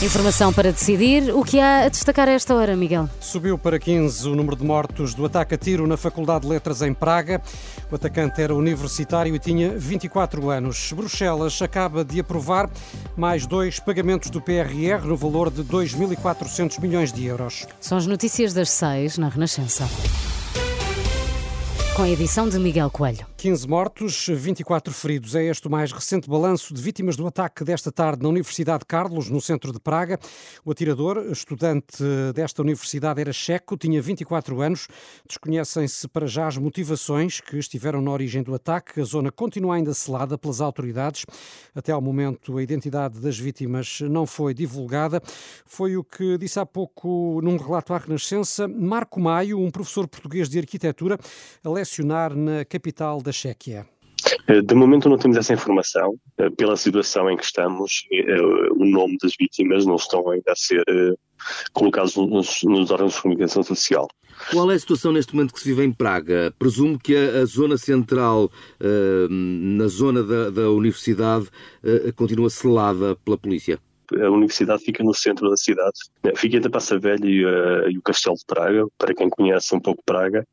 [0.00, 1.34] Informação para decidir.
[1.34, 3.10] O que há a destacar a esta hora, Miguel?
[3.20, 6.82] Subiu para 15 o número de mortos do ataque a tiro na Faculdade de Letras
[6.82, 7.42] em Praga.
[7.90, 10.92] O atacante era universitário e tinha 24 anos.
[10.92, 12.70] Bruxelas acaba de aprovar
[13.16, 17.66] mais dois pagamentos do PRR no valor de 2.400 milhões de euros.
[17.80, 19.88] São as notícias das seis na Renascença
[21.98, 23.26] com a edição de Miguel Coelho.
[23.36, 25.34] 15 mortos, 24 feridos.
[25.34, 28.86] É este o mais recente balanço de vítimas do ataque desta tarde na Universidade de
[28.86, 30.16] Carlos, no centro de Praga.
[30.64, 34.86] O atirador, estudante desta universidade, era checo, tinha 24 anos.
[35.26, 39.00] Desconhecem-se para já as motivações que estiveram na origem do ataque.
[39.00, 41.26] A zona continua ainda selada pelas autoridades.
[41.74, 45.20] Até ao momento, a identidade das vítimas não foi divulgada.
[45.66, 50.48] Foi o que disse há pouco num relato à Renascença Marco Maio, um professor português
[50.48, 51.18] de arquitetura,
[52.34, 53.86] na capital da Chequia?
[54.48, 56.14] Eh, de momento não temos essa informação.
[56.38, 60.56] Eh, pela situação em que estamos, eh, o nome das vítimas não estão ainda a
[60.56, 60.82] ser
[61.72, 64.08] colocados nos, nos órgãos de comunicação social.
[64.50, 66.52] Qual é a situação neste momento que se vive em Praga?
[66.58, 68.50] Presumo que a, a zona central,
[69.28, 71.48] na zona da, da universidade,
[72.16, 73.78] continua selada pela polícia
[74.14, 75.98] a universidade fica no centro da cidade.
[76.36, 79.74] Fica entre a Passa Velha e, uh, e, o Castelo de Praga, para quem conhece
[79.74, 80.46] um pouco Praga.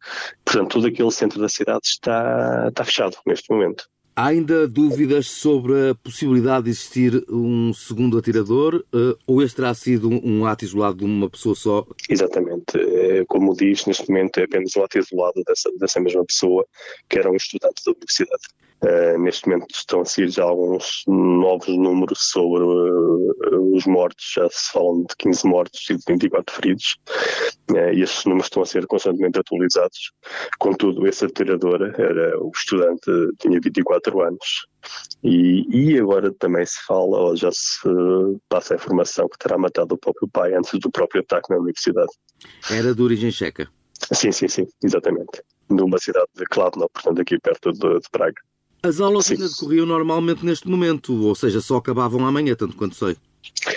[0.44, 3.86] Portanto, todo aquele centro da cidade está, está fechado neste momento.
[4.18, 9.74] Há ainda dúvidas sobre a possibilidade de existir um segundo atirador uh, ou este terá
[9.74, 11.86] sido um, um, ato isolado de uma pessoa só?
[12.10, 12.78] Exatamente.
[12.78, 16.66] É, como diz, neste momento é apenas um ato isolado dessa, dessa mesma pessoa,
[17.10, 18.44] que era um estudante da universidade.
[18.84, 24.48] Uh, neste momento estão a sair já alguns novos números sobre uh, os mortos, já
[24.50, 26.98] se falam de 15 mortos e de 24 feridos,
[27.72, 30.12] uh, e estes números estão a ser constantemente atualizados.
[30.60, 33.10] Contudo, esse atirador era o estudante,
[33.40, 34.68] tinha 24 anos,
[35.24, 37.90] e, e agora também se fala, ou já se
[38.50, 42.12] passa a informação que terá matado o próprio pai antes do próprio ataque na universidade.
[42.70, 43.68] Era de origem checa?
[44.12, 45.42] Sim, sim, sim, exatamente.
[45.70, 48.36] De uma cidade de Kladno, portanto aqui perto de, de Praga.
[48.86, 53.18] As aulas ainda decorriam normalmente neste momento, ou seja, só acabavam amanhã, tanto quanto sei.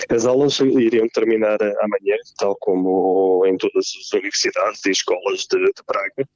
[0.07, 5.83] As aulas iriam terminar amanhã, tal como em todas as universidades e escolas de, de
[5.83, 6.29] Praga.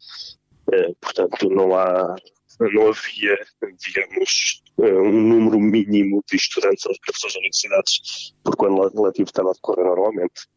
[0.72, 2.16] Eh, portanto, não há,
[2.60, 3.38] não havia,
[3.86, 9.30] digamos, eh, um número mínimo de estudantes aos professores de universidades, porque o ano letivo
[9.30, 10.48] estava a decorrer normalmente.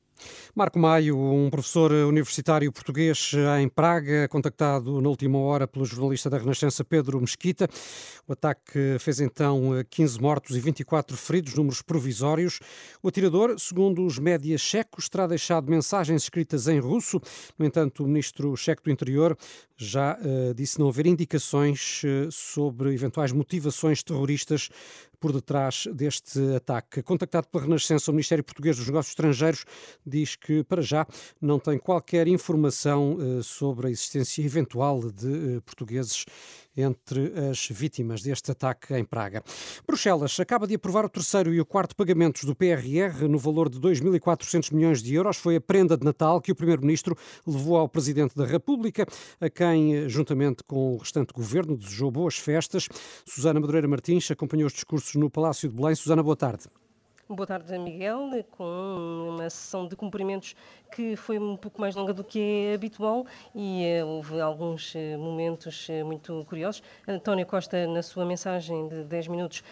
[0.56, 6.38] Marco Maio, um professor universitário português em Praga, contactado na última hora pelo jornalista da
[6.38, 7.68] Renascença Pedro Mesquita.
[8.26, 12.58] O ataque fez então 15 mortos e 24 feridos, números provisórios.
[13.02, 17.20] O atirador, segundo os médias checos, terá deixado mensagens escritas em russo.
[17.58, 19.36] No entanto, o ministro checo do Interior
[19.76, 24.70] já uh, disse não haver indicações uh, sobre eventuais motivações terroristas
[25.20, 27.02] por detrás deste ataque.
[27.02, 29.64] Contactado pela Renascença, o Ministério Português dos Negócios Estrangeiros
[30.06, 31.06] diz que, para já,
[31.40, 36.24] não tem qualquer informação uh, sobre a existência eventual de portugueses
[36.76, 39.42] entre as vítimas deste ataque em Praga.
[39.86, 43.80] Bruxelas acaba de aprovar o terceiro e o quarto pagamentos do PRR no valor de
[43.80, 45.38] 2.400 milhões de euros.
[45.38, 49.06] Foi a prenda de Natal que o Primeiro-Ministro levou ao Presidente da República,
[49.40, 52.88] a quem, juntamente com o restante governo, desejou boas festas.
[53.24, 55.94] Susana Madureira Martins acompanhou os discursos no Palácio de Belém.
[55.94, 56.66] Susana, boa tarde.
[57.28, 60.54] Boa tarde, Miguel, com uma sessão de cumprimentos
[60.92, 65.18] que foi um pouco mais longa do que é habitual e uh, houve alguns uh,
[65.18, 66.84] momentos uh, muito curiosos.
[67.06, 69.64] António Costa, na sua mensagem de 10 minutos,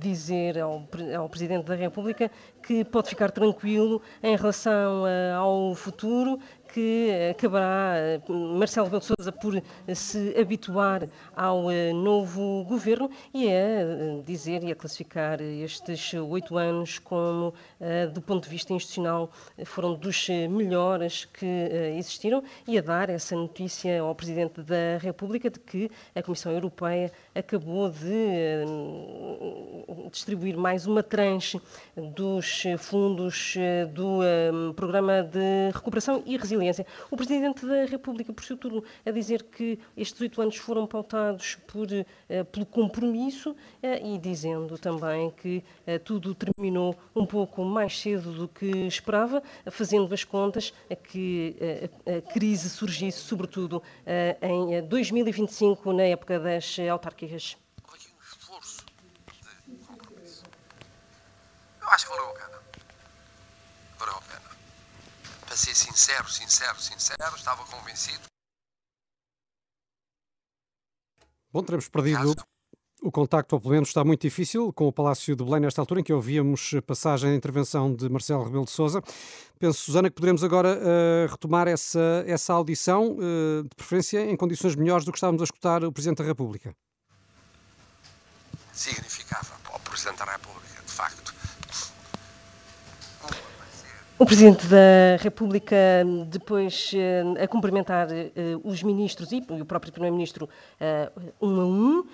[0.00, 2.30] dizer ao, ao Presidente da República
[2.62, 5.04] que pode ficar tranquilo em relação
[5.36, 6.38] ao futuro,
[6.76, 7.94] que acabará
[8.28, 9.62] Marcelo Rebelo de Sousa por
[9.94, 17.54] se habituar ao novo governo e a dizer e a classificar estes oito anos como,
[18.12, 19.30] do ponto de vista institucional,
[19.64, 21.46] foram dos melhores que
[21.96, 27.10] existiram e a dar essa notícia ao Presidente da República de que a Comissão Europeia
[27.34, 28.66] acabou de
[30.12, 31.58] distribuir mais uma tranche
[31.96, 33.54] dos fundos
[33.94, 34.18] do
[34.74, 36.65] Programa de Recuperação e Resiliência
[37.10, 41.56] o Presidente da República, por seu turno, a dizer que estes oito anos foram pautados
[41.66, 43.56] por, uh, pelo compromisso uh,
[44.04, 50.12] e dizendo também que uh, tudo terminou um pouco mais cedo do que esperava, fazendo
[50.12, 50.72] as contas
[51.04, 51.56] que
[52.06, 53.82] a crise surgisse, sobretudo,
[54.40, 57.56] em 2025, na época das autárquicas.
[61.80, 62.46] Eu acho que valeu a.
[63.98, 64.22] Valeu
[65.56, 68.20] a ser sincero, sincero, sincero, estava convencido.
[71.50, 72.34] Bom, teremos perdido
[73.00, 76.00] o contacto, ou pelo menos está muito difícil, com o Palácio de Belém nesta altura,
[76.00, 79.00] em que ouvíamos passagem da intervenção de Marcelo Rebelo de Sousa.
[79.58, 84.76] Penso, Susana, que poderemos agora uh, retomar essa, essa audição, uh, de preferência em condições
[84.76, 86.76] melhores do que estávamos a escutar o Presidente da República.
[88.74, 91.35] Significava para o Presidente da República, de facto,
[94.18, 95.76] o Presidente da República,
[96.28, 98.32] depois eh, a cumprimentar eh,
[98.64, 100.48] os ministros e o próprio Primeiro-Ministro
[100.80, 102.06] eh, um a um,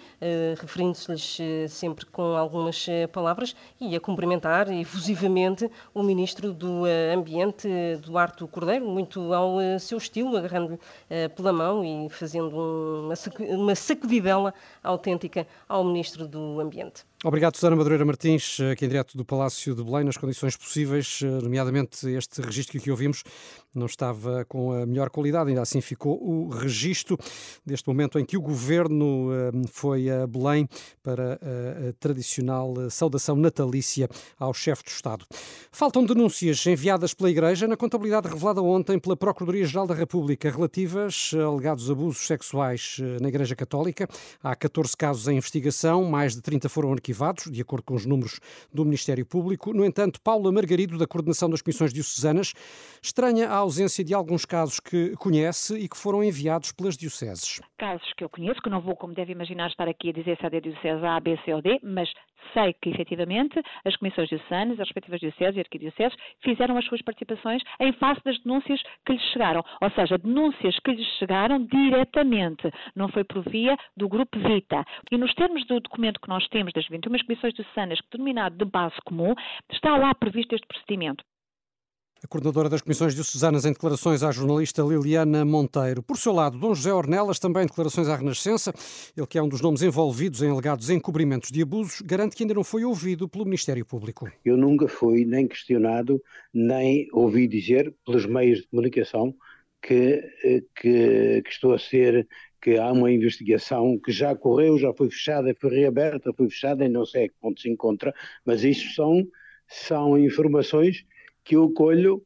[0.60, 6.82] referindo-se-lhes sempre com algumas palavras, e a cumprimentar efusivamente o Ministro do
[7.14, 7.68] Ambiente,
[8.02, 10.78] Duarte Cordeiro, muito ao seu estilo, agarrando-lhe
[11.36, 13.06] pela mão e fazendo
[13.40, 14.52] uma sacudidela
[14.82, 17.04] autêntica ao Ministro do Ambiente.
[17.24, 22.08] Obrigado, Susana Madureira Martins, aqui em direto do Palácio de Belém, nas condições possíveis, nomeadamente
[22.08, 23.22] este registro que aqui ouvimos
[23.72, 27.16] não estava com a melhor qualidade, ainda assim ficou o registro
[27.64, 29.28] deste momento em que o Governo
[29.70, 30.68] foi a Belém
[31.00, 35.24] para a tradicional saudação natalícia ao chefe do Estado.
[35.70, 41.44] Faltam denúncias enviadas pela Igreja na contabilidade revelada ontem pela Procuradoria-Geral da República relativas a
[41.44, 44.08] alegados abusos sexuais na Igreja Católica.
[44.42, 48.06] Há 14 casos em investigação, mais de 30 foram arquivados arquivados, de acordo com os
[48.06, 48.40] números
[48.72, 49.72] do Ministério Público.
[49.72, 52.52] No entanto, Paula Margarido, da Coordenação das Comissões Diocesanas,
[53.02, 57.60] estranha a ausência de alguns casos que conhece e que foram enviados pelas dioceses.
[57.78, 60.46] Casos que eu conheço, que não vou, como deve imaginar, estar aqui a dizer se
[60.46, 62.08] é da diocese A, B, C ou D, mas
[62.52, 67.62] sei que, efetivamente, as comissões diocesanas, as respectivas dioceses e arquidioceses, fizeram as suas participações
[67.80, 69.64] em face das denúncias que lhes chegaram.
[69.80, 74.84] Ou seja, denúncias que lhes chegaram diretamente, não foi por via do Grupo Vita.
[75.10, 78.96] E nos termos do documento que nós temos das 21 comissões diocesanas, denominado de base
[79.04, 79.34] comum,
[79.70, 81.24] está lá previsto este procedimento.
[82.24, 86.04] A coordenadora das Comissões Diocesanas em declarações à jornalista Liliana Monteiro.
[86.04, 88.72] Por seu lado, Dom José Ornelas, também em declarações à Renascença,
[89.16, 92.54] ele que é um dos nomes envolvidos em alegados encobrimentos de abusos, garante que ainda
[92.54, 94.30] não foi ouvido pelo Ministério Público.
[94.44, 96.22] Eu nunca fui nem questionado,
[96.54, 99.34] nem ouvi dizer pelos meios de comunicação
[99.82, 102.28] que, eh, que, que estou a ser
[102.62, 106.88] que há uma investigação que já correu, já foi fechada, foi reaberta, foi fechada e
[106.88, 108.14] não sei a que ponto se encontra,
[108.46, 109.26] mas isso são,
[109.66, 111.04] são informações
[111.44, 112.24] que eu colho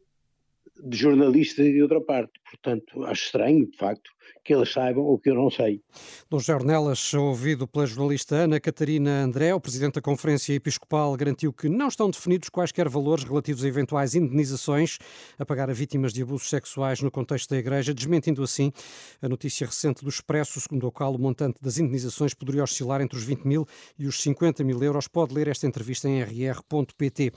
[0.83, 2.39] de jornalista de outra parte.
[2.51, 4.11] Portanto, acho estranho, de facto,
[4.45, 5.83] que eles saibam o que eu não sei.
[6.31, 11.69] Dom Jornelas, ouvido pela jornalista Ana Catarina André, o presidente da Conferência Episcopal, garantiu que
[11.69, 14.99] não estão definidos quaisquer valores relativos a eventuais indenizações
[15.37, 18.73] a pagar a vítimas de abusos sexuais no contexto da Igreja, desmentindo assim
[19.21, 23.19] a notícia recente do Expresso, segundo a qual o montante das indenizações poderia oscilar entre
[23.19, 23.67] os 20 mil
[23.99, 25.09] e os 50 mil euros.
[25.09, 27.33] Pode ler esta entrevista em rr.pt.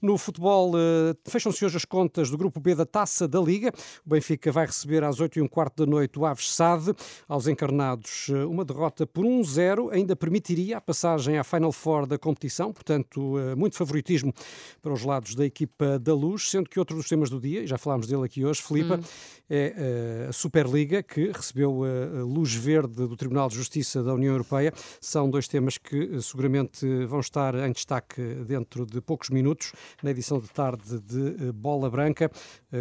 [0.00, 3.70] No futebol, eh, fecham-se hoje as contas do Grupo B da Taça da Liga.
[4.06, 6.94] O Benfica vai receber às 8 e um quarto da noite o Aves Sade.
[7.26, 12.16] Aos encarnados, eh, uma derrota por 1-0 ainda permitiria a passagem à Final Four da
[12.16, 14.32] competição, portanto, eh, muito favoritismo
[14.80, 17.66] para os lados da equipa da Luz, sendo que outro dos temas do dia, e
[17.66, 19.02] já falámos dele aqui hoje, Filipa, hum.
[19.50, 24.32] é eh, a Superliga, que recebeu a luz verde do Tribunal de Justiça da União
[24.32, 24.72] Europeia.
[25.00, 30.38] São dois temas que seguramente vão estar em destaque dentro de poucos minutos, na edição
[30.38, 32.30] de tarde de Bola Branca,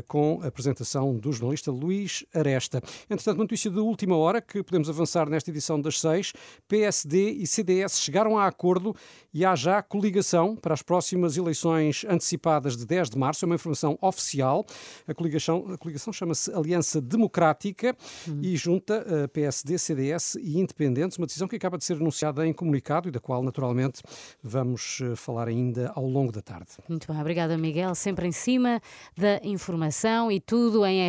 [0.08, 2.82] com a apresentação do jornalista Luís Aresta.
[3.10, 6.34] Entretanto, notícia de última hora que podemos avançar nesta edição das seis.
[6.68, 8.96] PSD e CDS chegaram a acordo
[9.34, 13.44] e há já coligação para as próximas eleições antecipadas de 10 de março.
[13.44, 14.66] É uma informação oficial.
[15.08, 17.96] A coligação, a coligação chama-se Aliança Democrática
[18.42, 21.18] e junta a PSD, CDS e Independentes.
[21.18, 24.02] Uma decisão que acaba de ser anunciada em comunicado e da qual, naturalmente,
[24.42, 26.72] vamos eh, falar ainda ao longo da tarde.
[26.88, 27.96] Muito bem, obrigada, Miguel.
[27.96, 28.82] Sempre em cima
[29.18, 31.02] da informação e tudo em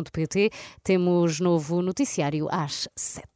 [0.00, 0.50] rr.pt.
[0.82, 3.28] Temos novo noticiário às sete.